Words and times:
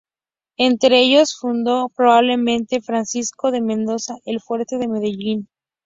Entre 0.57 0.99
ellos 0.99 1.37
fundó 1.39 1.91
probablemente 1.95 2.81
Francisco 2.81 3.51
de 3.51 3.61
Mendoza 3.61 4.15
el 4.25 4.41
fuerte 4.41 4.79
de 4.79 4.87
Medellín. 4.87 5.47